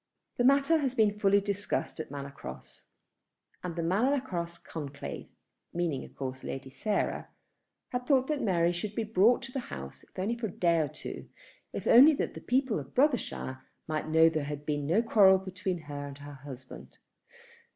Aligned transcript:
The 0.37 0.43
matter 0.43 0.79
had 0.79 0.95
been 0.97 1.19
fully 1.19 1.39
discussed 1.39 1.99
at 1.99 2.09
Manor 2.09 2.31
Cross; 2.31 2.87
and 3.63 3.75
the 3.75 3.83
Manor 3.83 4.19
Cross 4.19 4.57
conclave, 4.57 5.29
meaning 5.75 6.03
of 6.03 6.15
course 6.15 6.43
Lady 6.43 6.71
Sarah, 6.71 7.27
had 7.89 8.07
thought 8.07 8.25
that 8.25 8.41
Mary 8.41 8.71
should 8.73 8.95
be 8.95 9.03
brought 9.03 9.43
to 9.43 9.51
the 9.51 9.59
house, 9.69 10.01
if 10.01 10.17
only 10.17 10.35
for 10.35 10.47
a 10.47 10.51
day 10.51 10.79
or 10.79 10.87
two, 10.87 11.29
if 11.71 11.85
only 11.85 12.13
that 12.15 12.47
people 12.47 12.79
in 12.79 12.85
Brothershire 12.89 13.61
might 13.87 14.09
know 14.09 14.23
that 14.23 14.33
there 14.33 14.43
had 14.45 14.65
been 14.65 14.87
no 14.87 15.03
quarrel 15.03 15.37
between 15.37 15.77
her 15.81 16.07
and 16.07 16.17
her 16.17 16.33
husband. 16.33 16.97